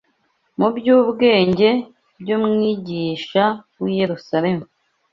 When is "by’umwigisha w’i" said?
2.21-3.93